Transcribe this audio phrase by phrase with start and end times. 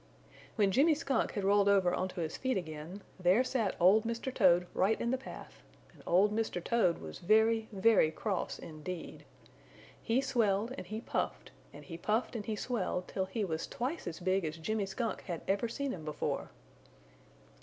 [0.55, 4.33] When Jimmy Skunk had rolled over onto his feet again, there sat old Mr.
[4.33, 5.61] Toad right in the path,
[5.93, 6.59] and old Mr.
[6.59, 9.25] Toad was very, very cross indeed.
[10.01, 14.07] He swelled and he puffed and he puffed and he swelled, till he was twice
[14.07, 16.49] as big as Jimmy Skunk had ever seen him before.